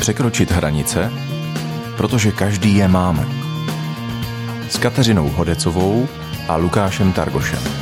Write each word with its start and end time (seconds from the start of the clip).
Překročit 0.00 0.50
hranice, 0.50 1.12
protože 1.96 2.32
každý 2.32 2.76
je 2.76 2.88
máme. 2.88 3.26
S 4.68 4.78
Kateřinou 4.78 5.28
Hodecovou 5.28 6.08
a 6.48 6.56
Lukášem 6.56 7.12
Targošem. 7.12 7.81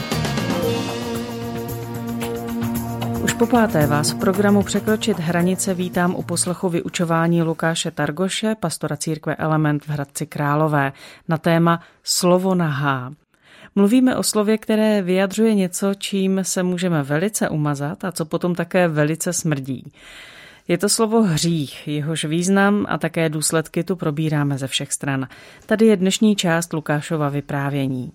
Po 3.40 3.46
páté 3.46 3.86
vás 3.86 4.12
v 4.12 4.18
programu 4.18 4.62
Překročit 4.62 5.18
hranice 5.18 5.74
vítám 5.74 6.14
u 6.14 6.22
poslechu 6.22 6.68
vyučování 6.68 7.42
Lukáše 7.42 7.90
Targoše, 7.90 8.54
pastora 8.54 8.96
církve 8.96 9.34
Element 9.34 9.84
v 9.84 9.88
Hradci 9.88 10.26
Králové, 10.26 10.92
na 11.28 11.38
téma 11.38 11.80
Slovo 12.02 12.54
na 12.54 12.68
H. 12.68 13.12
Mluvíme 13.74 14.16
o 14.16 14.22
slově, 14.22 14.58
které 14.58 15.02
vyjadřuje 15.02 15.54
něco, 15.54 15.94
čím 15.94 16.40
se 16.42 16.62
můžeme 16.62 17.02
velice 17.02 17.48
umazat 17.48 18.04
a 18.04 18.12
co 18.12 18.24
potom 18.24 18.54
také 18.54 18.88
velice 18.88 19.32
smrdí. 19.32 19.92
Je 20.68 20.78
to 20.78 20.88
slovo 20.88 21.22
hřích, 21.22 21.88
jehož 21.88 22.24
význam 22.24 22.86
a 22.88 22.98
také 22.98 23.28
důsledky 23.28 23.84
tu 23.84 23.96
probíráme 23.96 24.58
ze 24.58 24.66
všech 24.66 24.92
stran. 24.92 25.28
Tady 25.66 25.86
je 25.86 25.96
dnešní 25.96 26.36
část 26.36 26.72
Lukášova 26.72 27.28
vyprávění. 27.28 28.12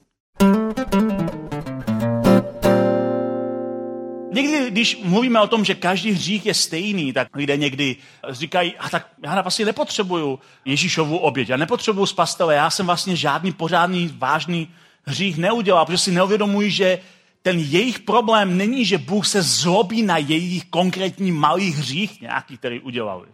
Někdy, 4.36 4.72
když 4.72 4.98
mluvíme 5.04 5.42
o 5.42 5.48
tom, 5.48 5.66
že 5.66 5.76
každý 5.76 6.12
hřích 6.12 6.46
je 6.46 6.54
stejný, 6.54 7.14
tak 7.14 7.36
lidé 7.36 7.58
někdy 7.58 7.96
říkají, 8.30 8.78
a 8.78 8.90
tak 8.90 9.08
já 9.24 9.42
vlastně 9.42 9.66
nepotřebuju 9.66 10.40
Ježíšovu 10.66 11.18
oběť, 11.18 11.50
já 11.50 11.58
nepotřebuju 11.58 12.06
spastele, 12.06 12.56
já 12.56 12.70
jsem 12.70 12.86
vlastně 12.86 13.16
žádný 13.16 13.52
pořádný, 13.52 14.16
vážný 14.18 14.68
hřích 15.06 15.38
neudělal, 15.38 15.86
protože 15.86 15.98
si 15.98 16.12
neuvědomuji, 16.12 16.72
že 16.72 17.00
ten 17.42 17.60
jejich 17.60 18.00
problém 18.00 18.58
není, 18.58 18.86
že 18.86 18.98
Bůh 18.98 19.28
se 19.28 19.42
zlobí 19.42 20.04
na 20.04 20.18
jejich 20.18 20.66
konkrétní 20.66 21.32
malý 21.32 21.72
hřích, 21.72 22.22
nějaký, 22.22 22.58
který 22.58 22.80
udělali. 22.80 23.28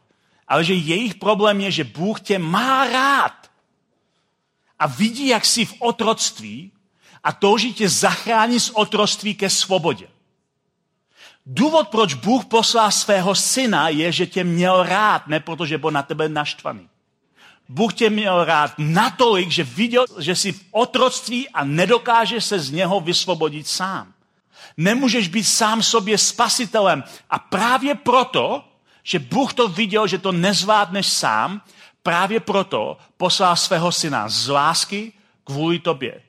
Ale 0.47 0.63
že 0.63 0.73
jejich 0.73 1.15
problém 1.15 1.61
je, 1.61 1.71
že 1.71 1.83
Bůh 1.83 2.21
tě 2.21 2.39
má 2.39 2.88
rád. 2.88 3.52
A 4.80 4.88
vidí, 4.88 5.27
jak 5.27 5.45
jsi 5.45 5.65
v 5.65 5.73
otroctví 5.80 6.71
a 7.23 7.31
touží 7.31 7.73
tě 7.73 7.89
zachránit 7.89 8.59
z 8.59 8.71
otroctví 8.73 9.36
ke 9.36 9.49
svobodě. 9.49 10.08
Důvod, 11.45 11.88
proč 11.89 12.14
Bůh 12.14 12.45
poslal 12.45 12.92
svého 12.92 13.36
syna, 13.36 13.89
je, 13.89 14.11
že 14.11 14.28
tě 14.28 14.44
měl 14.44 14.84
rád, 14.84 15.28
ne 15.28 15.39
protože 15.39 15.78
byl 15.78 15.92
na 15.92 16.03
tebe 16.03 16.30
naštvaný. 16.30 16.89
Bůh 17.70 17.94
tě 17.94 18.09
měl 18.09 18.45
rád 18.45 18.73
natolik, 18.78 19.50
že 19.50 19.64
viděl, 19.64 20.06
že 20.20 20.36
jsi 20.36 20.52
v 20.52 20.66
otroctví 20.72 21.50
a 21.50 21.64
nedokáže 21.64 22.42
se 22.42 22.59
z 22.59 22.72
něho 22.72 23.00
vysvobodit 23.00 23.67
sám. 23.67 24.14
Nemůžeš 24.78 25.28
být 25.28 25.44
sám 25.44 25.83
sobě 25.83 26.17
spasitelem. 26.17 27.03
A 27.30 27.39
právě 27.39 27.95
proto, 27.95 28.64
že 29.03 29.20
Bůh 29.20 29.53
to 29.53 29.67
viděl, 29.67 30.08
že 30.08 30.17
to 30.17 30.31
nezvládneš 30.31 31.08
sám, 31.08 31.61
právě 32.03 32.39
proto 32.39 32.98
poslal 33.17 33.55
svého 33.55 33.92
syna 33.92 34.30
z 34.30 34.48
lásky 34.48 35.14
kvůli 35.44 35.80
tobě. 35.80 36.22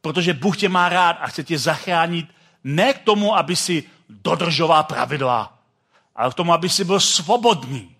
Protože 0.00 0.34
Bůh 0.34 0.56
tě 0.56 0.68
má 0.68 0.88
rád 0.88 1.16
a 1.20 1.26
chce 1.26 1.44
tě 1.44 1.58
zachránit 1.58 2.26
ne 2.64 2.92
k 2.92 2.98
tomu, 2.98 3.36
aby 3.36 3.56
si 3.56 3.84
dodržoval 4.08 4.84
pravidla, 4.84 5.58
ale 6.16 6.30
k 6.30 6.34
tomu, 6.34 6.52
aby 6.52 6.68
si 6.68 6.84
byl 6.84 7.00
svobodný. 7.00 7.96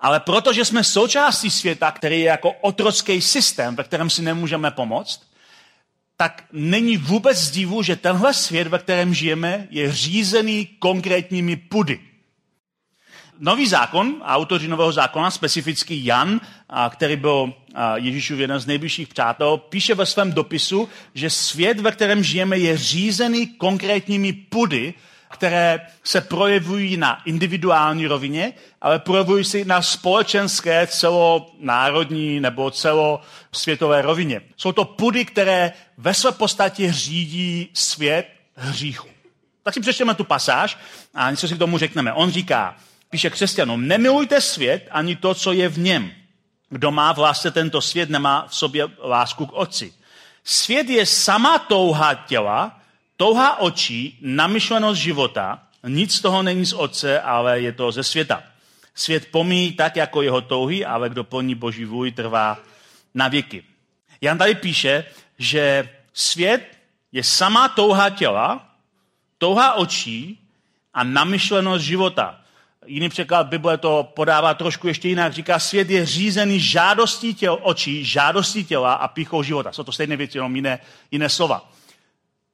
Ale 0.00 0.20
protože 0.20 0.64
jsme 0.64 0.84
součástí 0.84 1.50
světa, 1.50 1.90
který 1.90 2.20
je 2.20 2.26
jako 2.26 2.52
otrocký 2.52 3.20
systém, 3.20 3.76
ve 3.76 3.84
kterém 3.84 4.10
si 4.10 4.22
nemůžeme 4.22 4.70
pomoct, 4.70 5.22
tak 6.16 6.44
není 6.52 6.96
vůbec 6.96 7.50
divu, 7.50 7.82
že 7.82 7.96
tenhle 7.96 8.34
svět, 8.34 8.66
ve 8.66 8.78
kterém 8.78 9.14
žijeme, 9.14 9.66
je 9.70 9.92
řízený 9.92 10.66
konkrétními 10.66 11.56
pudy. 11.56 12.00
Nový 13.38 13.66
zákon, 13.66 14.22
autoři 14.24 14.68
nového 14.68 14.92
zákona, 14.92 15.30
specificky 15.30 16.00
Jan, 16.04 16.40
který 16.88 17.16
byl 17.16 17.52
Ježíšův 17.94 18.38
jeden 18.38 18.58
z 18.58 18.66
nejbližších 18.66 19.08
přátel, 19.08 19.56
píše 19.56 19.94
ve 19.94 20.06
svém 20.06 20.32
dopisu, 20.32 20.88
že 21.14 21.30
svět, 21.30 21.80
ve 21.80 21.92
kterém 21.92 22.22
žijeme, 22.22 22.58
je 22.58 22.76
řízený 22.76 23.46
konkrétními 23.46 24.32
pudy, 24.32 24.94
které 25.28 25.80
se 26.04 26.20
projevují 26.20 26.96
na 26.96 27.22
individuální 27.24 28.06
rovině, 28.06 28.52
ale 28.80 28.98
projevují 28.98 29.44
se 29.44 29.64
na 29.64 29.82
společenské, 29.82 30.86
celonárodní 30.86 32.40
nebo 32.40 32.70
celosvětové 32.70 34.02
rovině. 34.02 34.40
Jsou 34.56 34.72
to 34.72 34.84
pudy, 34.84 35.24
které 35.24 35.72
ve 35.98 36.14
své 36.14 36.32
podstatě 36.32 36.92
řídí 36.92 37.68
svět 37.72 38.26
hříchu. 38.54 39.08
Tak 39.62 39.74
si 39.74 39.80
přečteme 39.80 40.14
tu 40.14 40.24
pasáž 40.24 40.78
a 41.14 41.30
něco 41.30 41.48
si 41.48 41.54
k 41.54 41.58
tomu 41.58 41.78
řekneme. 41.78 42.12
On 42.12 42.30
říká, 42.30 42.76
píše 43.14 43.30
křesťanům, 43.30 43.88
nemilujte 43.88 44.40
svět 44.40 44.88
ani 44.90 45.16
to, 45.16 45.34
co 45.34 45.52
je 45.52 45.68
v 45.68 45.78
něm. 45.78 46.10
Kdo 46.68 46.90
má 46.90 47.12
v 47.12 47.18
lásce 47.18 47.50
tento 47.50 47.80
svět, 47.80 48.10
nemá 48.10 48.46
v 48.46 48.54
sobě 48.54 48.86
lásku 48.98 49.46
k 49.46 49.52
otci. 49.52 49.94
Svět 50.44 50.88
je 50.90 51.06
sama 51.06 51.58
touha 51.58 52.14
těla, 52.14 52.80
touha 53.16 53.60
očí, 53.60 54.18
namyšlenost 54.20 55.00
života, 55.00 55.62
nic 55.86 56.14
z 56.14 56.20
toho 56.20 56.42
není 56.42 56.66
z 56.66 56.72
otce, 56.72 57.20
ale 57.20 57.60
je 57.60 57.72
to 57.72 57.92
ze 57.92 58.02
světa. 58.02 58.42
Svět 58.94 59.30
pomíjí 59.30 59.72
tak, 59.72 59.96
jako 59.96 60.22
jeho 60.22 60.40
touhy, 60.40 60.84
ale 60.84 61.08
kdo 61.08 61.24
plní 61.24 61.54
boží 61.54 61.84
vůj, 61.84 62.12
trvá 62.12 62.58
na 63.14 63.28
věky. 63.28 63.64
Jan 64.20 64.38
tady 64.38 64.54
píše, 64.54 65.04
že 65.38 65.88
svět 66.12 66.78
je 67.12 67.22
sama 67.22 67.68
touha 67.68 68.10
těla, 68.10 68.74
touha 69.38 69.72
očí 69.72 70.38
a 70.94 71.04
namyšlenost 71.04 71.84
života. 71.84 72.43
Jiný 72.86 73.08
překlad 73.08 73.46
Bible 73.46 73.78
to 73.78 74.12
podává 74.14 74.54
trošku 74.54 74.88
ještě 74.88 75.08
jinak. 75.08 75.32
Říká, 75.32 75.58
svět 75.58 75.90
je 75.90 76.06
řízený 76.06 76.60
žádostí 76.60 77.34
těl, 77.34 77.58
očí, 77.62 78.04
žádostí 78.04 78.64
těla 78.64 78.94
a 78.94 79.08
píchou 79.08 79.42
života. 79.42 79.72
Jsou 79.72 79.82
to 79.82 79.92
stejné 79.92 80.16
věci, 80.16 80.38
jenom 80.38 80.56
jiné, 80.56 80.78
jiné 81.10 81.28
slova. 81.28 81.72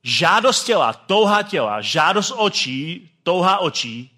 Žádost 0.03 0.65
těla, 0.65 0.93
touha 0.93 1.43
těla, 1.43 1.81
žádost 1.81 2.33
očí, 2.37 3.11
touha 3.23 3.59
očí 3.59 4.11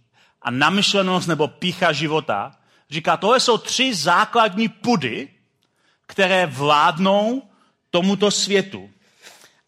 a 0.42 0.50
namyšlenost 0.50 1.28
nebo 1.28 1.48
pícha 1.48 1.92
života. 1.92 2.52
Říká, 2.90 3.16
tohle 3.16 3.40
jsou 3.40 3.58
tři 3.58 3.94
základní 3.94 4.68
pudy, 4.68 5.28
které 6.06 6.46
vládnou 6.46 7.42
tomuto 7.90 8.30
světu. 8.30 8.90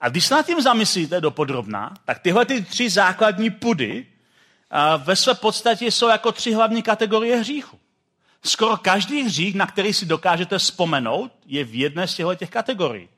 A 0.01 0.09
když 0.09 0.25
se 0.25 0.35
nad 0.35 0.47
tím 0.47 0.61
zamyslíte 0.61 1.21
dopodrobná, 1.21 1.95
tak 2.05 2.19
tyhle 2.19 2.47
ty 2.47 2.63
tři 2.63 2.91
základní 2.91 3.51
pudy 3.51 4.07
ve 4.97 5.17
své 5.17 5.35
podstatě 5.35 5.87
jsou 5.87 6.09
jako 6.09 6.33
tři 6.33 6.53
hlavní 6.53 6.83
kategorie 6.83 7.37
hříchu. 7.37 7.79
Skoro 8.45 8.77
každý 8.77 9.23
hřích, 9.23 9.55
na 9.55 9.67
který 9.67 9.93
si 9.93 10.07
dokážete 10.07 10.59
vzpomenout, 10.59 11.33
je 11.47 11.65
v 11.65 11.75
jedné 11.75 12.09
z 12.09 12.15
těchto 12.15 12.35
těch 12.35 12.51
kategorií. 12.51 13.09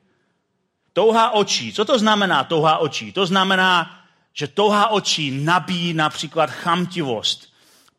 Touha 0.92 1.30
očí. 1.30 1.72
Co 1.72 1.84
to 1.84 1.98
znamená 1.98 2.44
touha 2.44 2.78
očí? 2.78 3.12
To 3.12 3.26
znamená, 3.26 4.00
že 4.32 4.46
touha 4.46 4.88
očí 4.88 5.30
nabíjí 5.30 5.94
například 5.94 6.50
chamtivost, 6.50 7.52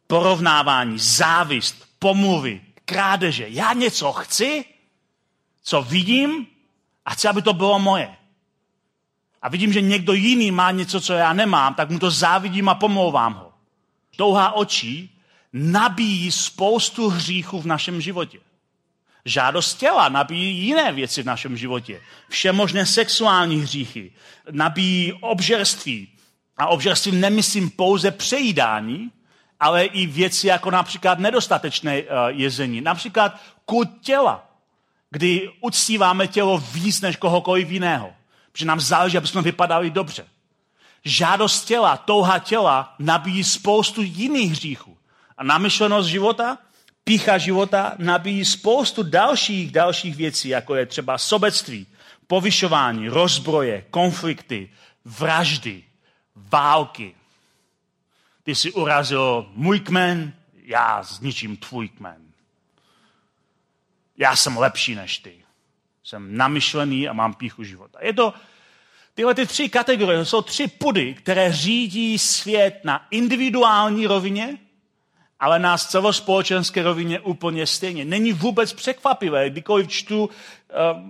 porovnávání, 0.07 0.99
závist, 0.99 1.75
pomluvy, 1.99 2.61
krádeže. 2.85 3.45
Já 3.49 3.73
něco 3.73 4.11
chci, 4.11 4.65
co 5.63 5.81
vidím 5.81 6.47
a 7.05 7.13
chci, 7.13 7.27
aby 7.27 7.41
to 7.41 7.53
bylo 7.53 7.79
moje. 7.79 8.15
A 9.41 9.49
vidím, 9.49 9.73
že 9.73 9.81
někdo 9.81 10.13
jiný 10.13 10.51
má 10.51 10.71
něco, 10.71 11.01
co 11.01 11.13
já 11.13 11.33
nemám, 11.33 11.73
tak 11.73 11.89
mu 11.89 11.99
to 11.99 12.11
závidím 12.11 12.69
a 12.69 12.75
pomlouvám 12.75 13.33
ho. 13.33 13.46
Touha 14.17 14.51
očí 14.51 15.17
nabíjí 15.53 16.31
spoustu 16.31 17.09
hříchů 17.09 17.61
v 17.61 17.65
našem 17.65 18.01
životě. 18.01 18.39
Žádost 19.25 19.73
těla 19.73 20.09
nabíjí 20.09 20.57
jiné 20.57 20.91
věci 20.91 21.23
v 21.23 21.25
našem 21.25 21.57
životě. 21.57 22.01
Všemožné 22.29 22.85
sexuální 22.85 23.61
hříchy, 23.61 24.11
nabíjí 24.51 25.13
obžerství. 25.13 26.07
A 26.57 26.67
obžerství 26.67 27.11
nemyslím 27.11 27.69
pouze 27.69 28.11
přejídání, 28.11 29.11
ale 29.59 29.85
i 29.85 30.05
věci 30.05 30.47
jako 30.47 30.71
například 30.71 31.19
nedostatečné 31.19 31.97
eh, 31.97 32.05
jezení. 32.29 32.81
Například 32.81 33.41
kult 33.65 33.89
těla, 34.01 34.49
kdy 35.09 35.49
uctíváme 35.61 36.27
tělo 36.27 36.57
víc 36.57 37.01
než 37.01 37.15
kohokoliv 37.15 37.71
jiného. 37.71 38.13
Protože 38.51 38.65
nám 38.65 38.79
záleží, 38.79 39.17
aby 39.17 39.27
jsme 39.27 39.41
vypadali 39.41 39.89
dobře. 39.89 40.25
Žádost 41.07 41.65
těla, 41.65 41.97
touha 41.97 42.39
těla 42.39 42.95
nabíjí 42.99 43.43
spoustu 43.43 44.01
jiných 44.01 44.51
hříchů. 44.51 44.97
A 45.37 45.43
namyšlenost 45.43 46.09
života 46.09 46.57
pícha 47.03 47.37
života 47.37 47.93
nabíjí 47.97 48.45
spoustu 48.45 49.03
dalších, 49.03 49.71
dalších 49.71 50.15
věcí, 50.15 50.49
jako 50.49 50.75
je 50.75 50.85
třeba 50.85 51.17
sobectví, 51.17 51.87
povyšování, 52.27 53.09
rozbroje, 53.09 53.85
konflikty, 53.89 54.69
vraždy, 55.05 55.83
války. 56.35 57.15
Ty 58.43 58.55
si 58.55 58.71
urazil 58.71 59.51
můj 59.53 59.79
kmen, 59.79 60.33
já 60.63 61.03
zničím 61.03 61.57
tvůj 61.57 61.89
kmen. 61.89 62.21
Já 64.17 64.35
jsem 64.35 64.57
lepší 64.57 64.95
než 64.95 65.17
ty. 65.17 65.35
Jsem 66.03 66.37
namyšlený 66.37 67.07
a 67.07 67.13
mám 67.13 67.33
píchu 67.33 67.63
života. 67.63 67.99
Je 68.01 68.13
to, 68.13 68.33
tyhle 69.17 69.35
ty 69.35 69.45
tři 69.45 69.69
kategorie 69.69 70.25
jsou 70.25 70.41
tři 70.41 70.67
pudy, 70.67 71.13
které 71.13 71.53
řídí 71.53 72.19
svět 72.19 72.79
na 72.83 73.05
individuální 73.11 74.07
rovině, 74.07 74.57
ale 75.39 75.59
na 75.59 75.77
celospolečenské 75.77 76.83
rovině 76.83 77.19
úplně 77.19 77.67
stejně. 77.67 78.05
Není 78.05 78.33
vůbec 78.33 78.73
překvapivé, 78.73 79.49
kdykoliv 79.49 79.87
čtu 79.87 80.25
uh, 80.25 80.29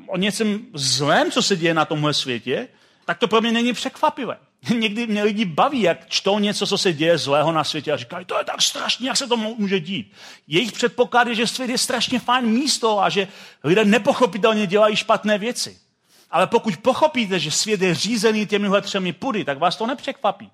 o 0.07 0.17
něčem 0.17 0.59
zlém, 0.73 1.31
co 1.31 1.41
se 1.41 1.55
děje 1.55 1.73
na 1.73 1.85
tomhle 1.85 2.13
světě, 2.13 2.67
tak 3.05 3.17
to 3.17 3.27
pro 3.27 3.41
mě 3.41 3.51
není 3.51 3.73
překvapivé. 3.73 4.37
Někdy 4.79 5.07
mě 5.07 5.23
lidi 5.23 5.45
baví, 5.45 5.81
jak 5.81 6.09
čtou 6.09 6.39
něco, 6.39 6.67
co 6.67 6.77
se 6.77 6.93
děje 6.93 7.17
zlého 7.17 7.51
na 7.51 7.63
světě 7.63 7.91
a 7.91 7.97
říkají, 7.97 8.25
to 8.25 8.37
je 8.37 8.43
tak 8.43 8.61
strašně, 8.61 9.07
jak 9.07 9.17
se 9.17 9.27
to 9.27 9.37
může 9.37 9.79
dít. 9.79 10.13
Jejich 10.47 10.71
předpoklad 10.71 11.27
je, 11.27 11.35
že 11.35 11.47
svět 11.47 11.69
je 11.69 11.77
strašně 11.77 12.19
fajn 12.19 12.45
místo 12.45 12.99
a 12.99 13.09
že 13.09 13.27
lidé 13.63 13.85
nepochopitelně 13.85 14.67
dělají 14.67 14.95
špatné 14.95 15.37
věci. 15.37 15.86
Ale 16.31 16.47
pokud 16.47 16.77
pochopíte, 16.77 17.39
že 17.39 17.51
svět 17.51 17.81
je 17.81 17.95
řízený 17.95 18.47
těmihle 18.47 18.81
třemi 18.81 19.13
pudy, 19.13 19.45
tak 19.45 19.57
vás 19.57 19.75
to 19.75 19.87
nepřekvapí. 19.87 20.51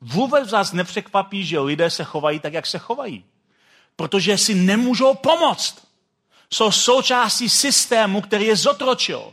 Vůbec 0.00 0.52
vás 0.52 0.72
nepřekvapí, 0.72 1.44
že 1.44 1.58
lidé 1.58 1.90
se 1.90 2.04
chovají 2.04 2.40
tak, 2.40 2.52
jak 2.52 2.66
se 2.66 2.78
chovají. 2.78 3.24
Protože 3.96 4.38
si 4.38 4.54
nemůžou 4.54 5.14
pomoct. 5.14 5.86
Jsou 6.50 6.70
součástí 6.70 7.48
systému, 7.48 8.20
který 8.20 8.46
je 8.46 8.56
zotročil. 8.56 9.32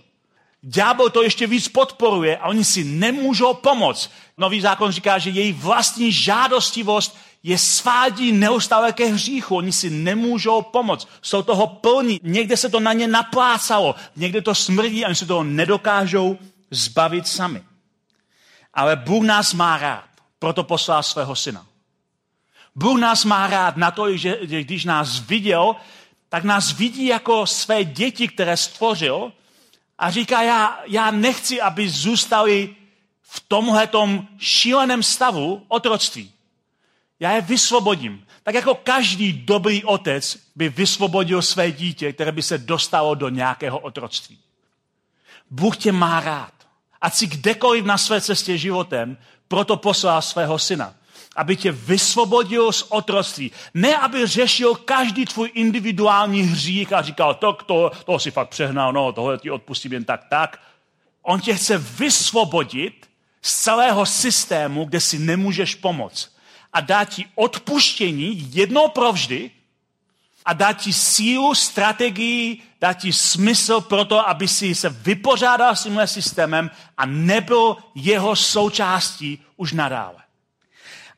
Ďábel 0.62 1.10
to 1.10 1.24
ještě 1.24 1.48
víc 1.48 1.68
podporuje 1.68 2.38
a 2.38 2.48
oni 2.48 2.64
si 2.64 2.84
nemůžou 2.84 3.54
pomoct. 3.54 4.12
Nový 4.38 4.62
zákon 4.62 4.92
říká, 4.92 5.18
že 5.18 5.30
její 5.30 5.54
vlastní 5.54 6.12
žádostivost 6.12 7.18
je 7.44 7.58
svádí 7.58 8.32
neustále 8.32 8.94
ke 8.94 9.06
hříchu. 9.06 9.56
Oni 9.56 9.72
si 9.72 9.90
nemůžou 9.90 10.62
pomoct. 10.62 11.08
Jsou 11.22 11.42
toho 11.42 11.68
plní. 11.68 12.20
Někde 12.24 12.58
se 12.58 12.70
to 12.70 12.80
na 12.80 12.94
ně 12.94 13.08
naplácalo. 13.08 13.96
Někde 14.16 14.42
to 14.42 14.56
smrdí 14.56 15.06
a 15.06 15.08
oni 15.08 15.16
se 15.16 15.26
toho 15.26 15.44
nedokážou 15.44 16.38
zbavit 16.72 17.28
sami. 17.28 17.64
Ale 18.74 18.96
Bůh 18.96 19.24
nás 19.24 19.54
má 19.54 19.78
rád. 19.78 20.06
Proto 20.40 20.64
poslal 20.64 21.04
svého 21.04 21.36
syna. 21.36 21.66
Bůh 22.76 23.00
nás 23.00 23.26
má 23.26 23.48
rád 23.48 23.78
na 23.78 23.92
to, 23.92 24.18
že 24.18 24.38
když 24.46 24.86
nás 24.86 25.20
viděl, 25.20 25.76
tak 26.30 26.44
nás 26.44 26.72
vidí 26.72 27.06
jako 27.06 27.48
své 27.48 27.84
děti, 27.84 28.28
které 28.28 28.58
stvořil 28.58 29.32
a 29.98 30.12
říká, 30.12 30.42
já, 30.42 30.80
já 30.86 31.12
nechci, 31.12 31.62
aby 31.62 31.90
zůstali 31.90 32.76
v 33.22 33.44
tomhletom 33.48 34.28
šíleném 34.38 35.04
stavu 35.04 35.66
otroctví. 35.68 36.32
Já 37.20 37.32
je 37.32 37.42
vysvobodím. 37.42 38.26
Tak 38.44 38.56
jako 38.56 38.76
každý 38.76 39.34
dobrý 39.34 39.84
otec 39.84 40.38
by 40.56 40.70
vysvobodil 40.70 41.42
své 41.42 41.72
dítě, 41.72 42.14
které 42.14 42.32
by 42.32 42.42
se 42.42 42.58
dostalo 42.58 43.16
do 43.16 43.30
nějakého 43.30 43.80
otroctví. 43.80 44.40
Bůh 45.50 45.78
tě 45.78 45.92
má 45.92 46.20
rád. 46.20 46.54
Ať 47.02 47.14
si 47.14 47.28
kdekoliv 47.28 47.86
na 47.86 47.98
své 47.98 48.22
cestě 48.22 48.58
životem, 48.58 49.18
proto 49.48 49.78
poslal 49.78 50.22
svého 50.22 50.60
syna 50.60 50.94
aby 51.36 51.56
tě 51.56 51.72
vysvobodil 51.72 52.72
z 52.72 52.86
otroctví. 52.90 53.52
Ne, 53.74 53.98
aby 53.98 54.28
řešil 54.28 54.76
každý 54.76 55.26
tvůj 55.26 55.52
individuální 55.54 56.42
hřích 56.42 56.94
a 56.94 57.02
říkal, 57.02 57.34
tak 57.34 57.64
to, 57.64 57.92
to 58.06 58.20
si 58.20 58.32
fakt 58.32 58.50
přehnal, 58.50 58.94
no, 58.94 59.14
tohle 59.14 59.38
ti 59.38 59.52
odpustím 59.52 59.94
jen 59.94 60.04
tak, 60.04 60.22
tak. 60.30 60.60
On 61.22 61.42
tě 61.42 61.54
chce 61.54 61.78
vysvobodit 61.78 63.10
z 63.42 63.64
celého 63.64 64.06
systému, 64.06 64.86
kde 64.86 65.00
si 65.00 65.20
nemůžeš 65.20 65.76
pomoct. 65.76 66.39
A 66.74 66.82
dá 66.82 67.06
ti 67.06 67.26
odpuštění 67.36 68.50
jednou 68.54 68.88
provždy 68.88 69.52
a 70.46 70.54
dá 70.54 70.74
ti 70.74 70.94
sílu, 70.94 71.56
strategii, 71.56 72.62
dá 72.82 72.94
ti 72.94 73.14
smysl 73.14 73.82
pro 73.82 74.06
to, 74.06 74.30
aby 74.30 74.48
si 74.48 74.76
se 74.76 74.90
vypořádal 74.90 75.76
s 75.76 75.84
tímhle 75.84 76.08
systémem 76.08 76.72
a 76.98 77.06
nebyl 77.06 77.78
jeho 77.96 78.36
součástí 78.36 79.40
už 79.58 79.74
nadále. 79.74 80.16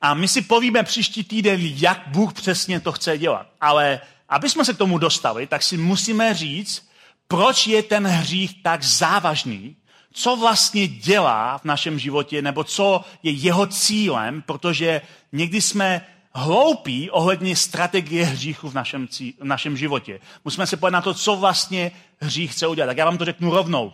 A 0.02 0.14
my 0.14 0.28
si 0.28 0.42
povíme 0.42 0.84
příští 0.84 1.24
týden, 1.24 1.60
jak 1.62 2.02
Bůh 2.08 2.34
přesně 2.34 2.80
to 2.80 2.92
chce 2.92 3.18
dělat. 3.18 3.48
Ale 3.62 4.02
aby 4.30 4.50
jsme 4.50 4.66
se 4.66 4.74
k 4.74 4.78
tomu 4.78 4.98
dostali, 4.98 5.48
tak 5.48 5.64
si 5.64 5.78
musíme 5.78 6.34
říct, 6.34 6.90
proč 7.28 7.68
je 7.68 7.84
ten 7.84 8.08
hřích 8.08 8.64
tak 8.64 8.84
závažný, 8.84 9.76
co 10.12 10.36
vlastně 10.36 10.88
dělá 10.88 11.58
v 11.58 11.66
našem 11.66 12.00
životě, 12.00 12.42
nebo 12.42 12.64
co 12.64 13.06
je 13.24 13.32
jeho 13.32 13.68
cílem, 13.68 14.42
protože 14.42 15.02
někdy 15.32 15.62
jsme 15.62 16.06
hloupí 16.34 17.10
ohledně 17.10 17.56
strategie 17.56 18.26
hříchu 18.26 18.70
v 18.70 18.74
našem, 18.74 19.08
cí, 19.08 19.36
v 19.40 19.44
našem 19.44 19.78
životě. 19.78 20.20
Musíme 20.46 20.68
se 20.68 20.78
podívat 20.78 20.90
na 20.90 21.02
to, 21.02 21.14
co 21.14 21.36
vlastně 21.36 21.92
hřích 22.20 22.52
chce 22.52 22.68
udělat. 22.68 22.88
Tak 22.88 22.98
já 22.98 23.06
vám 23.06 23.18
to 23.18 23.26
řeknu 23.26 23.52
rovnou. 23.52 23.94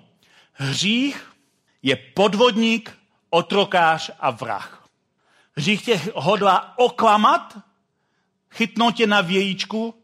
Hřích 0.54 1.34
je 1.84 1.96
podvodník, 1.96 2.98
otrokář 3.30 4.12
a 4.20 4.31
vrah. 4.31 4.88
Hřích 5.56 5.86
tě 5.86 6.02
hodlá 6.16 6.74
oklamat, 6.78 7.58
chytnout 8.52 8.96
tě 8.96 9.08
na 9.08 9.22
vějíčku 9.22 9.96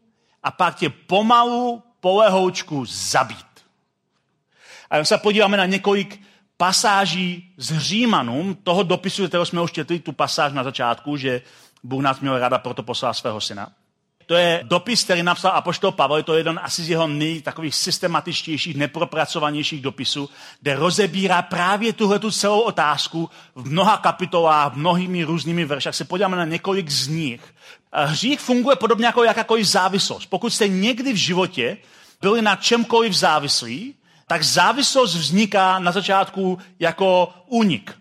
a 0.42 0.50
pak 0.50 0.76
tě 0.76 0.90
pomalu 0.90 1.82
po 2.00 2.16
lehoučku 2.16 2.84
zabít. 2.86 3.53
A 4.94 5.04
se 5.04 5.18
podíváme 5.18 5.56
na 5.56 5.66
několik 5.66 6.20
pasáží 6.56 7.50
z 7.56 7.78
Římanům, 7.78 8.54
toho 8.62 8.82
dopisu, 8.82 9.28
kterého 9.28 9.46
jsme 9.46 9.60
už 9.60 9.72
četli, 9.72 9.98
tu 9.98 10.12
pasáž 10.12 10.52
na 10.52 10.64
začátku, 10.64 11.16
že 11.16 11.42
Bůh 11.82 12.02
nás 12.02 12.20
měl 12.20 12.38
ráda, 12.38 12.58
proto 12.58 12.82
poslal 12.82 13.14
svého 13.14 13.40
syna. 13.40 13.72
To 14.26 14.34
je 14.34 14.60
dopis, 14.62 15.04
který 15.04 15.22
napsal 15.22 15.52
Apoštol 15.54 15.92
Pavel, 15.92 16.22
to 16.22 16.34
je 16.34 16.40
jeden 16.40 16.60
asi 16.62 16.82
z 16.82 16.90
jeho 16.90 17.06
nej 17.08 17.42
takových 17.42 17.74
systematičtějších, 17.74 18.76
nepropracovanějších 18.76 19.82
dopisů, 19.82 20.30
kde 20.60 20.76
rozebírá 20.76 21.42
právě 21.42 21.92
tuhle 21.92 22.18
tu 22.18 22.30
celou 22.30 22.60
otázku 22.60 23.30
v 23.54 23.70
mnoha 23.70 23.96
kapitolách, 23.96 24.74
mnohými 24.74 25.24
různými 25.24 25.64
verších. 25.64 25.94
Se 25.94 26.04
podíváme 26.04 26.36
na 26.36 26.44
několik 26.44 26.90
z 26.90 27.08
nich. 27.08 27.54
Hřích 27.92 28.40
funguje 28.40 28.76
podobně 28.76 29.06
jako 29.06 29.24
jakákoliv 29.24 29.66
závislost. 29.66 30.26
Pokud 30.26 30.50
jste 30.50 30.68
někdy 30.68 31.12
v 31.12 31.16
životě 31.16 31.76
byli 32.20 32.42
na 32.42 32.56
čemkoliv 32.56 33.12
závislí, 33.12 33.94
tak 34.26 34.42
závislost 34.42 35.14
vzniká 35.14 35.78
na 35.78 35.92
začátku 35.92 36.58
jako 36.78 37.34
únik. 37.46 37.94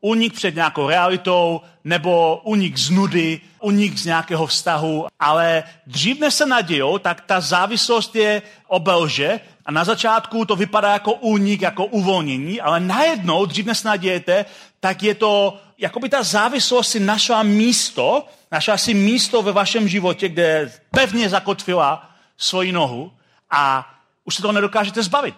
Unik 0.00 0.34
před 0.34 0.54
nějakou 0.54 0.88
realitou, 0.88 1.60
nebo 1.84 2.40
unik 2.44 2.76
z 2.76 2.90
nudy, 2.90 3.40
unik 3.60 3.98
z 3.98 4.04
nějakého 4.04 4.46
vztahu, 4.46 5.06
ale 5.20 5.64
dřív 5.86 6.20
než 6.20 6.34
se 6.34 6.46
nadějou, 6.46 6.98
tak 6.98 7.20
ta 7.20 7.40
závislost 7.40 8.16
je 8.16 8.42
obelže 8.66 9.40
a 9.66 9.72
na 9.72 9.84
začátku 9.84 10.44
to 10.44 10.56
vypadá 10.56 10.92
jako 10.92 11.12
únik, 11.12 11.62
jako 11.62 11.84
uvolnění, 11.84 12.60
ale 12.60 12.80
najednou, 12.80 13.46
dřív 13.46 13.66
než 13.66 13.78
se 13.78 13.88
nadějete, 13.88 14.44
tak 14.80 15.02
je 15.02 15.14
to, 15.14 15.60
jako 15.78 16.00
by 16.00 16.08
ta 16.08 16.22
závislost 16.22 16.88
si 16.88 17.00
našla 17.00 17.42
místo, 17.42 18.26
našla 18.52 18.76
si 18.76 18.94
místo 18.94 19.42
ve 19.42 19.52
vašem 19.52 19.88
životě, 19.88 20.28
kde 20.28 20.72
pevně 20.90 21.28
zakotvila 21.28 22.10
svoji 22.36 22.72
nohu 22.72 23.12
a 23.50 23.90
už 24.24 24.34
se 24.34 24.42
toho 24.42 24.52
nedokážete 24.52 25.02
zbavit 25.02 25.34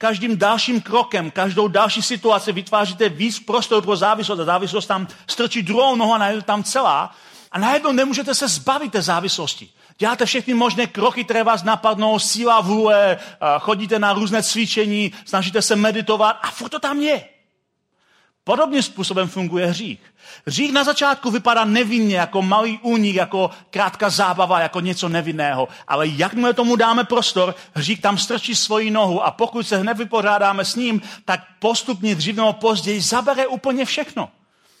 každým 0.00 0.36
dalším 0.36 0.80
krokem, 0.80 1.30
každou 1.30 1.68
další 1.68 2.02
situaci 2.02 2.52
vytváříte 2.52 3.08
víc 3.08 3.38
prostor 3.38 3.82
pro 3.82 3.96
závislost 3.96 4.40
a 4.40 4.44
závislost 4.44 4.86
tam 4.86 5.08
strčí 5.26 5.62
druhou 5.62 5.96
nohu 5.96 6.14
a 6.14 6.18
najednou 6.18 6.42
tam 6.42 6.64
celá 6.64 7.14
a 7.52 7.58
najednou 7.58 7.92
nemůžete 7.92 8.34
se 8.34 8.48
zbavit 8.48 8.92
té 8.92 9.02
závislosti. 9.02 9.68
Děláte 9.98 10.26
všechny 10.26 10.54
možné 10.54 10.86
kroky, 10.86 11.24
které 11.24 11.44
vás 11.44 11.62
napadnou, 11.62 12.18
síla 12.18 12.60
vůle, 12.60 13.18
chodíte 13.58 13.98
na 13.98 14.12
různé 14.12 14.42
cvičení, 14.42 15.12
snažíte 15.24 15.62
se 15.62 15.76
meditovat 15.76 16.38
a 16.42 16.50
furt 16.50 16.68
to 16.68 16.78
tam 16.78 17.00
je. 17.00 17.24
Podobným 18.44 18.82
způsobem 18.82 19.28
funguje 19.28 19.66
hřích. 19.66 20.00
Hřích 20.46 20.72
na 20.72 20.84
začátku 20.84 21.30
vypadá 21.30 21.64
nevinně, 21.64 22.16
jako 22.16 22.42
malý 22.42 22.78
únik, 22.82 23.14
jako 23.16 23.50
krátká 23.70 24.10
zábava, 24.10 24.60
jako 24.60 24.80
něco 24.80 25.08
nevinného. 25.08 25.68
Ale 25.88 26.06
jakmile 26.06 26.54
tomu 26.54 26.76
dáme 26.76 27.04
prostor, 27.04 27.54
hřích 27.74 28.00
tam 28.00 28.18
strčí 28.18 28.54
svoji 28.54 28.90
nohu 28.90 29.24
a 29.24 29.30
pokud 29.30 29.66
se 29.66 29.76
hned 29.76 29.96
vypořádáme 29.96 30.64
s 30.64 30.76
ním, 30.76 31.02
tak 31.24 31.40
postupně 31.58 32.14
dřív 32.14 32.36
nebo 32.36 32.52
později 32.52 33.00
zabere 33.00 33.46
úplně 33.46 33.84
všechno. 33.84 34.28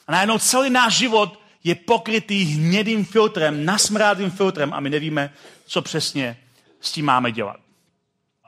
A 0.06 0.12
najednou 0.12 0.38
celý 0.38 0.70
náš 0.70 0.94
život 0.94 1.40
je 1.64 1.74
pokrytý 1.74 2.44
hnědým 2.44 3.04
filtrem, 3.04 3.64
nasmrádým 3.64 4.30
filtrem 4.30 4.74
a 4.74 4.80
my 4.80 4.90
nevíme, 4.90 5.32
co 5.66 5.82
přesně 5.82 6.36
s 6.80 6.92
tím 6.92 7.04
máme 7.04 7.32
dělat. 7.32 7.69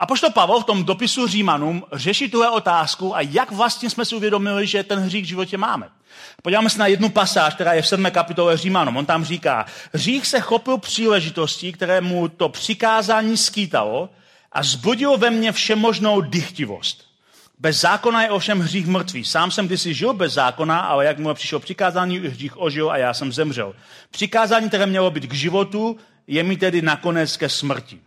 A 0.03 0.07
pošto 0.07 0.31
Pavel 0.31 0.61
v 0.61 0.65
tom 0.65 0.85
dopisu 0.85 1.27
Římanům 1.27 1.85
řeší 1.93 2.31
tuhle 2.31 2.51
otázku 2.51 3.17
a 3.17 3.21
jak 3.21 3.51
vlastně 3.51 3.91
jsme 3.91 4.05
si 4.05 4.15
uvědomili, 4.15 4.67
že 4.67 4.83
ten 4.83 4.99
hřích 4.99 5.25
v 5.25 5.29
životě 5.29 5.59
máme. 5.59 5.89
Podíváme 6.43 6.71
se 6.71 6.79
na 6.79 6.87
jednu 6.87 7.09
pasáž, 7.09 7.55
která 7.55 7.73
je 7.73 7.83
v 7.83 7.89
7. 7.89 8.11
kapitole 8.11 8.57
Římanům. 8.57 8.97
On 8.97 9.07
tam 9.07 9.25
říká, 9.25 9.67
hřích 9.93 10.27
se 10.27 10.41
chopil 10.41 10.79
příležitostí, 10.79 11.73
které 11.73 12.01
mu 12.01 12.29
to 12.29 12.49
přikázání 12.49 13.37
skýtalo 13.37 14.09
a 14.53 14.63
zbudilo 14.63 15.17
ve 15.17 15.31
mně 15.31 15.53
všemožnou 15.53 16.21
dychtivost. 16.21 17.05
Bez 17.59 17.81
zákona 17.81 18.23
je 18.23 18.31
ovšem 18.31 18.61
hřích 18.61 18.87
mrtvý. 18.87 19.25
Sám 19.25 19.51
jsem 19.51 19.67
kdysi 19.67 19.95
žil 19.95 20.15
bez 20.15 20.33
zákona, 20.33 20.81
ale 20.81 21.05
jak 21.05 21.19
mu 21.19 21.35
přišlo 21.35 21.61
přikázání, 21.61 22.19
hřích 22.19 22.61
ožil 22.61 22.91
a 22.91 22.97
já 22.97 23.15
jsem 23.15 23.33
zemřel. 23.33 23.75
Přikázání, 24.11 24.69
které 24.69 24.87
mělo 24.87 25.11
být 25.11 25.27
k 25.27 25.35
životu, 25.35 25.97
je 26.27 26.43
mi 26.43 26.57
tedy 26.57 26.83
nakonec 26.83 27.37
ke 27.37 27.49
smrti. 27.49 28.01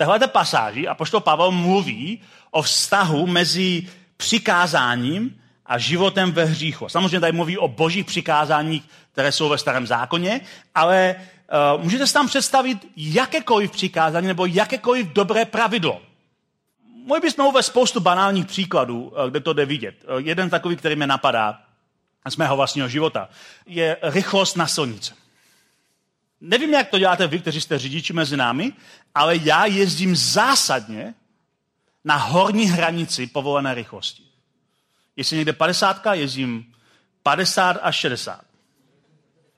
Téhle 0.00 0.18
pasáži 0.18 0.88
a 0.88 0.94
poštol 0.94 1.20
Pavel 1.20 1.50
mluví 1.50 2.20
o 2.50 2.62
vztahu 2.62 3.26
mezi 3.26 3.88
přikázáním 4.16 5.40
a 5.66 5.78
životem 5.78 6.32
ve 6.32 6.44
hříchu. 6.44 6.88
Samozřejmě 6.88 7.20
tady 7.20 7.32
mluví 7.32 7.58
o 7.58 7.68
božích 7.68 8.06
přikázáních, 8.06 8.82
které 9.12 9.32
jsou 9.32 9.48
ve 9.48 9.58
starém 9.58 9.86
zákoně, 9.86 10.40
ale 10.74 11.16
uh, 11.76 11.82
můžete 11.82 12.06
si 12.06 12.12
tam 12.12 12.28
představit 12.28 12.78
jakékoliv 12.96 13.70
přikázání 13.70 14.26
nebo 14.26 14.46
jakékoliv 14.46 15.06
dobré 15.06 15.44
pravidlo. 15.44 16.00
Mohli 17.04 17.20
bychom 17.20 17.46
uvést 17.46 17.66
spoustu 17.66 18.00
banálních 18.00 18.46
příkladů, 18.46 19.02
uh, 19.02 19.30
kde 19.30 19.40
to 19.40 19.52
jde 19.52 19.66
vidět. 19.66 19.94
Uh, 20.08 20.18
jeden 20.18 20.50
takový, 20.50 20.76
který 20.76 20.96
mě 20.96 21.06
napadá 21.06 21.60
z 22.28 22.36
mého 22.36 22.56
vlastního 22.56 22.88
života, 22.88 23.28
je 23.66 23.96
rychlost 24.02 24.56
na 24.56 24.66
silnici. 24.66 25.19
Nevím, 26.40 26.72
jak 26.72 26.88
to 26.88 26.98
děláte 26.98 27.26
vy, 27.26 27.38
kteří 27.38 27.60
jste 27.60 27.78
řidiči 27.78 28.12
mezi 28.12 28.36
námi, 28.36 28.72
ale 29.14 29.36
já 29.36 29.66
jezdím 29.66 30.16
zásadně 30.16 31.14
na 32.04 32.16
horní 32.16 32.64
hranici 32.64 33.26
povolené 33.26 33.74
rychlosti. 33.74 34.22
Jestli 35.16 35.36
někde 35.36 35.52
50, 35.52 36.06
jezdím 36.12 36.74
50 37.22 37.72
až 37.82 37.96
60. 37.96 38.40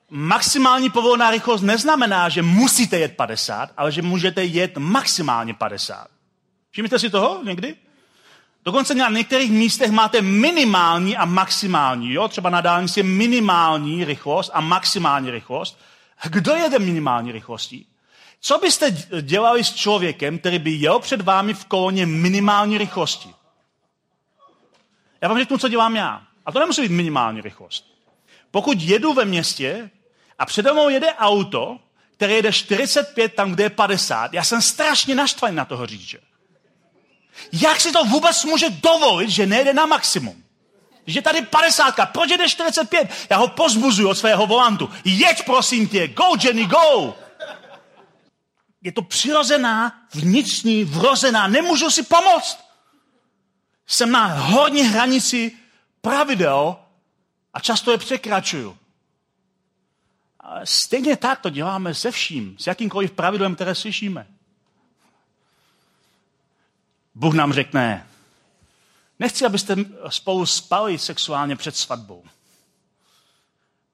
Maximální 0.09 0.89
povolená 0.89 1.31
rychlost 1.31 1.61
neznamená, 1.61 2.29
že 2.29 2.41
musíte 2.41 2.97
jet 2.97 3.15
50, 3.15 3.73
ale 3.77 3.91
že 3.91 4.01
můžete 4.01 4.45
jet 4.45 4.77
maximálně 4.77 5.53
50. 5.53 6.07
Všimněte 6.71 6.99
si 6.99 7.09
toho 7.09 7.43
někdy? 7.43 7.75
Dokonce 8.65 8.95
na 8.95 9.09
některých 9.09 9.51
místech 9.51 9.91
máte 9.91 10.21
minimální 10.21 11.17
a 11.17 11.25
maximální. 11.25 12.13
Jo? 12.13 12.27
Třeba 12.27 12.49
na 12.49 12.61
dálnici 12.61 12.99
je 12.99 13.03
minimální 13.03 14.05
rychlost 14.05 14.51
a 14.53 14.61
maximální 14.61 15.31
rychlost. 15.31 15.79
Kdo 16.29 16.55
jede 16.55 16.79
minimální 16.79 17.31
rychlostí? 17.31 17.87
Co 18.39 18.57
byste 18.57 18.91
dělali 19.21 19.63
s 19.63 19.73
člověkem, 19.73 20.39
který 20.39 20.59
by 20.59 20.71
jel 20.71 20.99
před 20.99 21.21
vámi 21.21 21.53
v 21.53 21.65
koloně 21.65 22.05
minimální 22.05 22.77
rychlosti? 22.77 23.29
Já 25.21 25.27
vám 25.27 25.37
řeknu, 25.37 25.57
co 25.57 25.67
dělám 25.67 25.95
já. 25.95 26.27
A 26.45 26.51
to 26.51 26.59
nemusí 26.59 26.81
být 26.81 26.91
minimální 26.91 27.41
rychlost. 27.41 27.93
Pokud 28.51 28.81
jedu 28.81 29.13
ve 29.13 29.25
městě 29.25 29.89
a 30.39 30.45
přede 30.45 30.73
mnou 30.73 30.89
jede 30.89 31.13
auto, 31.13 31.79
které 32.13 32.33
jede 32.33 32.53
45 32.53 33.33
tam, 33.33 33.51
kde 33.51 33.63
je 33.63 33.69
50, 33.69 34.33
já 34.33 34.43
jsem 34.43 34.61
strašně 34.61 35.15
naštvaný 35.15 35.55
na 35.55 35.65
toho 35.65 35.85
řidiče. 35.85 36.19
Jak 37.51 37.81
si 37.81 37.91
to 37.91 38.05
vůbec 38.05 38.45
může 38.45 38.69
dovolit, 38.69 39.29
že 39.29 39.45
nejde 39.45 39.73
na 39.73 39.85
maximum? 39.85 40.43
Že 41.07 41.21
tady 41.21 41.41
50, 41.41 41.95
proč 42.11 42.29
jde 42.29 42.49
45? 42.49 43.11
Já 43.29 43.37
ho 43.37 43.47
pozbuzuju 43.47 44.09
od 44.09 44.15
svého 44.15 44.47
volantu. 44.47 44.89
Jeď 45.05 45.45
prosím 45.45 45.87
tě, 45.87 46.07
go 46.07 46.23
Jenny, 46.43 46.65
go! 46.65 47.15
Je 48.81 48.91
to 48.91 49.01
přirozená, 49.01 50.01
vnitřní, 50.13 50.83
vrozená, 50.83 51.47
nemůžu 51.47 51.89
si 51.89 52.03
pomoct. 52.03 52.59
Jsem 53.87 54.11
na 54.11 54.25
horní 54.25 54.81
hranici 54.81 55.51
pravidel 56.01 56.75
a 57.53 57.59
často 57.59 57.91
je 57.91 57.97
překračuju. 57.97 58.77
Stejně 60.63 61.17
tak 61.17 61.39
to 61.39 61.49
děláme 61.49 61.93
se 61.93 62.11
vším, 62.11 62.55
s 62.59 62.67
jakýmkoliv 62.67 63.11
pravidlem, 63.11 63.55
které 63.55 63.75
slyšíme. 63.75 64.27
Bůh 67.15 67.33
nám 67.33 67.53
řekne, 67.53 68.07
nechci, 69.23 69.45
abyste 69.45 69.75
spolu 70.09 70.45
spali 70.45 70.97
sexuálně 70.97 71.55
před 71.55 71.75
svatbou. 71.75 72.23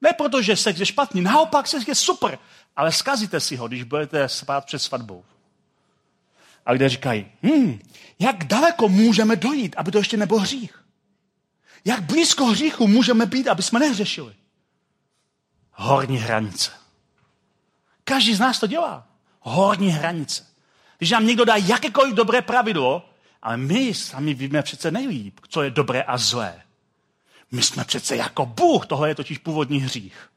Ne 0.02 0.14
proto, 0.14 0.42
že 0.42 0.56
sex 0.56 0.80
je 0.80 0.86
špatný, 0.86 1.22
naopak 1.22 1.68
sex 1.68 1.88
je 1.88 1.96
super, 1.96 2.40
ale 2.76 2.92
zkazíte 2.92 3.40
si 3.40 3.56
ho, 3.56 3.68
když 3.68 3.84
budete 3.84 4.30
spát 4.30 4.66
před 4.66 4.80
svatbou. 4.80 5.24
A 6.66 6.72
lidé 6.72 6.90
říkají, 6.90 7.32
hm, 7.44 7.80
jak 8.20 8.44
daleko 8.44 8.90
můžeme 8.90 9.36
dojít, 9.36 9.76
aby 9.78 9.92
to 9.92 9.98
ještě 9.98 10.18
nebyl 10.18 10.40
hřích? 10.40 10.84
Jak 11.86 12.04
blízko 12.04 12.46
hříchu 12.46 12.88
můžeme 12.88 13.26
být, 13.26 13.48
aby 13.48 13.64
jsme 13.64 13.80
nehřešili? 13.80 14.36
Horní 15.72 16.18
hranice. 16.18 16.72
Každý 18.04 18.36
z 18.36 18.40
nás 18.40 18.60
to 18.60 18.68
dělá. 18.68 19.08
Horní 19.40 19.90
hranice. 19.90 20.46
Když 20.98 21.12
nám 21.12 21.26
někdo 21.26 21.46
dá 21.46 21.56
jakékoliv 21.56 22.16
dobré 22.16 22.42
pravidlo, 22.42 23.09
ale 23.42 23.58
my 23.58 23.94
sami 23.94 24.34
víme 24.34 24.62
přece 24.62 24.92
nejlíp, 24.92 25.40
co 25.50 25.62
je 25.62 25.70
dobré 25.70 26.02
a 26.02 26.18
zlé. 26.18 26.62
My 27.52 27.62
jsme 27.62 27.86
přece 27.86 28.16
jako 28.16 28.46
Bůh, 28.46 28.86
tohle 28.86 29.10
je 29.10 29.16
totiž 29.16 29.38
původní 29.38 29.80
hřích. 29.80 30.30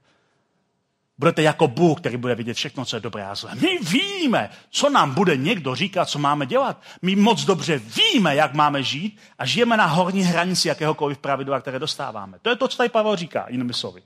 Budete 1.18 1.42
jako 1.42 1.68
Bůh, 1.68 2.00
který 2.00 2.16
bude 2.16 2.34
vidět 2.34 2.54
všechno, 2.54 2.84
co 2.84 2.96
je 2.96 3.00
dobré 3.00 3.26
a 3.26 3.34
zlé. 3.34 3.54
My 3.54 3.78
víme, 3.78 4.50
co 4.70 4.90
nám 4.90 5.14
bude 5.14 5.36
někdo 5.36 5.74
říkat, 5.74 6.08
co 6.08 6.18
máme 6.18 6.46
dělat. 6.46 6.82
My 7.02 7.16
moc 7.16 7.44
dobře 7.44 7.78
víme, 7.78 8.36
jak 8.36 8.54
máme 8.54 8.82
žít 8.82 9.18
a 9.38 9.46
žijeme 9.46 9.76
na 9.76 9.86
horní 9.86 10.22
hranici 10.22 10.68
jakéhokoliv 10.68 11.18
pravidla, 11.18 11.60
které 11.60 11.78
dostáváme. 11.78 12.38
To 12.42 12.50
je 12.50 12.56
to, 12.56 12.68
co 12.68 12.76
tady 12.76 12.88
Pavel 12.88 13.16
říká, 13.16 13.46
jinými 13.48 13.74
slovy. 13.74 14.02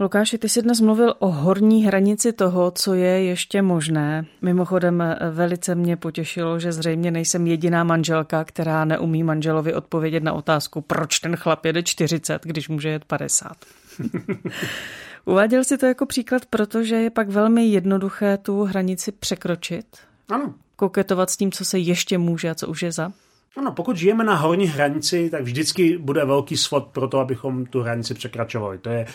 Lukáši, 0.00 0.38
ty 0.38 0.48
jsi 0.48 0.62
dnes 0.62 0.80
mluvil 0.80 1.14
o 1.18 1.30
horní 1.30 1.84
hranici 1.84 2.32
toho, 2.32 2.70
co 2.70 2.94
je 2.94 3.22
ještě 3.22 3.62
možné. 3.62 4.26
Mimochodem 4.42 5.02
velice 5.30 5.74
mě 5.74 5.96
potěšilo, 5.96 6.58
že 6.58 6.72
zřejmě 6.72 7.10
nejsem 7.10 7.46
jediná 7.46 7.84
manželka, 7.84 8.44
která 8.44 8.84
neumí 8.84 9.22
manželovi 9.22 9.74
odpovědět 9.74 10.22
na 10.22 10.32
otázku, 10.32 10.80
proč 10.80 11.18
ten 11.18 11.36
chlap 11.36 11.64
jede 11.64 11.82
40, 11.82 12.42
když 12.44 12.68
může 12.68 12.88
jet 12.88 13.04
50. 13.04 13.52
Uváděl 15.24 15.64
si 15.64 15.78
to 15.78 15.86
jako 15.86 16.06
příklad, 16.06 16.46
protože 16.46 16.94
je 16.94 17.10
pak 17.10 17.28
velmi 17.28 17.66
jednoduché 17.66 18.38
tu 18.38 18.64
hranici 18.64 19.12
překročit. 19.12 19.86
Ano. 20.28 20.54
Koketovat 20.76 21.30
s 21.30 21.36
tím, 21.36 21.52
co 21.52 21.64
se 21.64 21.78
ještě 21.78 22.18
může 22.18 22.50
a 22.50 22.54
co 22.54 22.68
už 22.68 22.82
je 22.82 22.92
za. 22.92 23.12
Ano, 23.56 23.72
pokud 23.72 23.96
žijeme 23.96 24.24
na 24.24 24.34
horní 24.34 24.66
hranici, 24.66 25.30
tak 25.30 25.42
vždycky 25.42 25.98
bude 25.98 26.24
velký 26.24 26.56
svod 26.56 26.86
pro 26.86 27.08
to, 27.08 27.18
abychom 27.18 27.66
tu 27.66 27.80
hranici 27.82 28.14
překračovali. 28.14 28.78
To 28.78 28.90
je, 28.90 29.06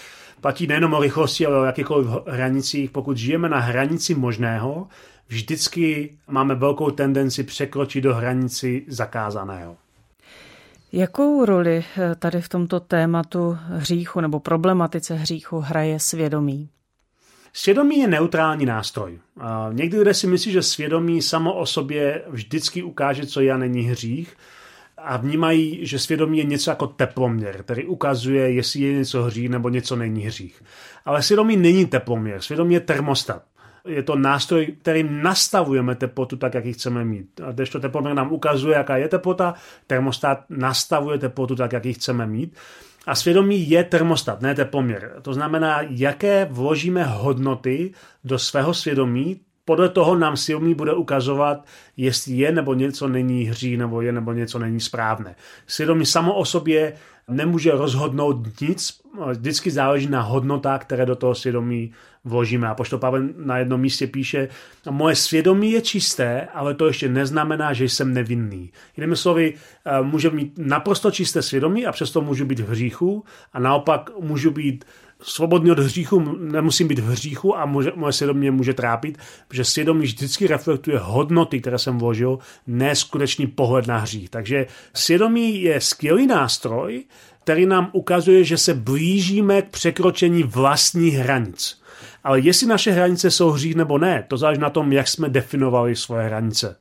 platí 0.41 0.67
nejenom 0.67 0.93
o 0.93 1.01
rychlosti, 1.01 1.46
ale 1.46 1.60
o 1.60 1.63
jakýchkoliv 1.63 2.08
hranicích. 2.27 2.91
Pokud 2.91 3.17
žijeme 3.17 3.50
na 3.50 3.60
hranici 3.60 4.15
možného, 4.15 4.88
vždycky 5.27 6.17
máme 6.27 6.55
velkou 6.55 6.91
tendenci 6.91 7.43
překročit 7.43 8.03
do 8.03 8.15
hranici 8.15 8.86
zakázaného. 8.88 9.77
Jakou 10.91 11.46
roli 11.46 11.86
eh, 11.98 12.15
tady 12.15 12.41
v 12.41 12.50
tomto 12.50 12.79
tématu 12.79 13.58
hříchu 13.67 14.22
nebo 14.22 14.39
problematice 14.39 15.13
hříchu 15.13 15.60
hraje 15.60 16.00
svědomí? 16.00 16.69
Svědomí 17.53 18.00
je 18.00 18.08
neutrální 18.08 18.65
nástroj. 18.65 19.20
Někdy 19.72 20.00
lidé 20.00 20.13
si 20.13 20.27
myslí, 20.27 20.51
že 20.51 20.62
svědomí 20.62 21.22
samo 21.22 21.53
o 21.53 21.65
sobě 21.65 22.22
vždycky 22.27 22.84
ukáže, 22.84 23.25
co 23.25 23.41
je 23.41 23.51
a 23.51 23.58
není 23.58 23.82
hřích 23.82 24.36
a 24.98 25.18
vnímají, 25.18 25.86
že 25.86 26.00
svědomí 26.00 26.38
je 26.38 26.44
něco 26.44 26.72
jako 26.72 26.88
teploměr, 26.88 27.63
který 27.63 27.86
ukazuje, 27.86 28.51
jestli 28.51 28.82
je 28.82 28.94
něco 28.94 29.24
hřích 29.24 29.50
nebo 29.50 29.70
něco 29.70 29.96
není 29.96 30.22
hřích. 30.22 30.63
Ale 31.06 31.24
svědomí 31.24 31.58
není 31.58 31.86
teploměr, 31.86 32.41
svědomí 32.41 32.74
je 32.74 32.79
termostat 32.79 33.44
je 33.86 34.03
to 34.03 34.15
nástroj, 34.15 34.75
kterým 34.82 35.24
nastavujeme 35.24 35.96
teplotu 35.96 36.36
tak, 36.38 36.53
jak 36.53 36.65
ji 36.65 36.74
chceme 36.74 37.06
mít. 37.06 37.41
A 37.48 37.51
když 37.51 37.70
to 37.70 37.79
teploměr 37.79 38.13
nám 38.13 38.32
ukazuje, 38.32 38.77
jaká 38.77 38.98
je 38.98 39.08
teplota, 39.08 39.53
termostat 39.88 40.39
nastavuje 40.50 41.18
teplotu 41.18 41.56
tak, 41.56 41.74
jak 41.74 41.86
ji 41.86 41.94
chceme 41.94 42.27
mít. 42.27 42.58
A 43.08 43.15
svědomí 43.15 43.70
je 43.70 43.84
termostat, 43.84 44.41
ne 44.41 44.56
teploměr. 44.56 45.15
To 45.22 45.34
znamená, 45.34 45.79
jaké 45.89 46.48
vložíme 46.51 47.03
hodnoty 47.03 47.91
do 48.24 48.39
svého 48.39 48.74
svědomí, 48.74 49.41
podle 49.65 49.89
toho 49.89 50.15
nám 50.15 50.38
svědomí 50.38 50.75
bude 50.75 50.94
ukazovat, 50.94 51.65
jestli 51.98 52.34
je 52.34 52.51
nebo 52.51 52.74
něco 52.74 53.08
není 53.08 53.44
hří, 53.44 53.77
nebo 53.77 54.01
je 54.01 54.12
nebo 54.12 54.34
něco 54.34 54.60
není 54.60 54.79
správné. 54.79 55.36
Svědomí 55.68 56.06
samo 56.06 56.34
o 56.34 56.46
sobě 56.46 56.94
nemůže 57.27 57.72
rozhodnout 57.72 58.62
nic, 58.62 59.01
vždycky 59.32 59.72
záleží 59.72 60.08
na 60.08 60.22
hodnotách, 60.22 60.82
které 60.82 61.06
do 61.06 61.16
toho 61.16 61.36
svědomí 61.36 61.92
vložíme. 62.25 62.68
A 62.68 62.75
pošto 62.75 62.98
Pavel 62.98 63.24
na 63.38 63.58
jednom 63.58 63.82
místě 63.82 64.08
píše, 64.08 64.48
moje 64.89 65.16
svědomí 65.16 65.72
je 65.72 65.82
čisté, 65.82 66.48
ale 66.54 66.74
to 66.74 66.88
ještě 66.88 67.10
neznamená, 67.10 67.74
že 67.74 67.86
jsem 67.86 68.13
nevinný. 68.13 68.72
Jinými 68.98 69.16
slovy, 69.16 69.54
eh, 69.86 70.01
můžu 70.01 70.32
mít 70.32 70.54
naprosto 70.58 71.12
čisté 71.12 71.42
svědomí 71.42 71.86
a 71.86 71.92
přesto 71.92 72.22
můžu 72.22 72.46
být 72.46 72.60
v 72.60 72.70
hříchu 72.70 73.24
a 73.54 73.60
naopak 73.60 74.10
můžu 74.20 74.51
být 74.51 74.86
svobodný 75.22 75.72
od 75.72 75.80
hříchu, 75.80 76.20
nemusím 76.39 76.88
být 76.88 77.00
v 77.00 77.08
hříchu 77.08 77.58
a 77.58 77.66
může, 77.66 77.92
moje 77.96 78.13
svědomí 78.13 78.51
může 78.51 78.74
trápit, 78.74 79.18
protože 79.48 79.66
svědomí 79.66 80.01
vždycky 80.01 80.48
reflektuje 80.48 81.00
hodnoty, 81.00 81.62
které 81.62 81.78
jsem 81.78 81.98
vložil, 81.98 82.39
ne 82.68 82.96
skutečný 82.96 83.48
pohled 83.48 83.88
na 83.88 83.98
hřích. 83.98 84.30
Takže 84.30 84.66
svědomí 84.94 85.62
je 85.62 85.82
skvělý 85.82 86.28
nástroj, 86.28 87.04
který 87.50 87.65
nám 87.65 87.89
ukazuje, 87.94 88.44
že 88.44 88.58
se 88.58 88.74
blížíme 88.74 89.62
k 89.62 89.70
překročení 89.70 90.44
vlastních 90.44 91.13
hranic. 91.15 91.82
Ale 92.24 92.39
jestli 92.39 92.68
naše 92.68 92.91
hranice 92.91 93.32
jsou 93.32 93.50
hřích 93.50 93.75
nebo 93.75 93.98
ne, 93.98 94.25
to 94.27 94.38
záleží 94.38 94.62
na 94.62 94.70
tom, 94.70 94.94
jak 94.94 95.08
jsme 95.08 95.29
definovali 95.29 95.96
svoje 95.96 96.25
hranice. 96.25 96.75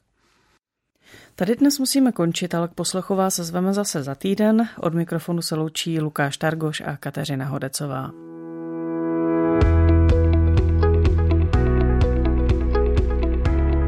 Tady 1.35 1.57
dnes 1.57 1.79
musíme 1.79 2.13
končit, 2.13 2.55
ale 2.55 2.69
k 2.69 2.73
poslechu 2.73 3.15
vás 3.15 3.37
zveme 3.37 3.73
zase 3.73 4.03
za 4.03 4.15
týden. 4.15 4.69
Od 4.81 4.95
mikrofonu 4.95 5.43
se 5.43 5.55
loučí 5.55 6.01
Lukáš 6.01 6.37
Targoš 6.37 6.81
a 6.81 6.97
Kateřina 6.97 7.45
Hodecová. 7.45 8.11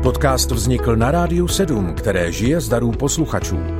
Podcast 0.02 0.50
vznikl 0.50 0.96
na 0.96 1.10
Rádiu 1.10 1.48
7, 1.48 1.94
které 1.94 2.32
žije 2.32 2.60
z 2.60 2.68
darů 2.68 2.92
posluchačů. 2.92 3.79